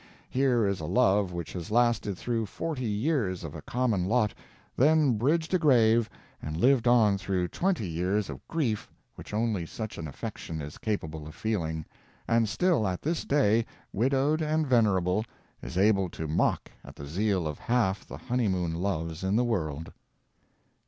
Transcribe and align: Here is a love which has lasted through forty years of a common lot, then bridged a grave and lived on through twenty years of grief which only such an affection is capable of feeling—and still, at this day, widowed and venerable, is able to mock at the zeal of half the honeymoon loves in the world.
Here 0.31 0.65
is 0.65 0.79
a 0.79 0.85
love 0.87 1.31
which 1.31 1.53
has 1.53 1.69
lasted 1.69 2.17
through 2.17 2.47
forty 2.47 2.87
years 2.89 3.43
of 3.43 3.53
a 3.53 3.61
common 3.61 4.05
lot, 4.05 4.33
then 4.75 5.15
bridged 5.15 5.53
a 5.53 5.59
grave 5.59 6.09
and 6.41 6.57
lived 6.57 6.87
on 6.87 7.19
through 7.19 7.49
twenty 7.49 7.87
years 7.87 8.27
of 8.27 8.43
grief 8.47 8.89
which 9.13 9.31
only 9.31 9.63
such 9.67 9.99
an 9.99 10.07
affection 10.07 10.59
is 10.59 10.79
capable 10.79 11.27
of 11.27 11.35
feeling—and 11.35 12.49
still, 12.49 12.87
at 12.87 13.03
this 13.03 13.23
day, 13.25 13.63
widowed 13.93 14.41
and 14.41 14.65
venerable, 14.65 15.23
is 15.61 15.77
able 15.77 16.09
to 16.09 16.27
mock 16.27 16.71
at 16.83 16.95
the 16.95 17.05
zeal 17.05 17.47
of 17.47 17.59
half 17.59 18.03
the 18.03 18.17
honeymoon 18.17 18.73
loves 18.73 19.23
in 19.23 19.35
the 19.35 19.45
world. 19.45 19.93